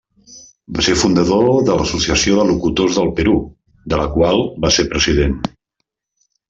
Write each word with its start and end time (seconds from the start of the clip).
Va 0.77 0.85
ser 0.85 0.95
fundador 1.01 1.49
de 1.67 1.75
l'Associació 1.81 2.39
de 2.39 2.47
Locutors 2.49 2.99
del 3.01 3.13
Perú, 3.21 3.37
de 3.93 4.01
la 4.03 4.09
qual 4.17 4.43
va 4.65 4.77
ser 4.79 4.91
president. 4.97 5.41